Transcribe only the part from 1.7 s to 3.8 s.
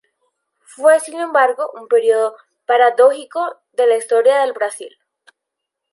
un período paradójico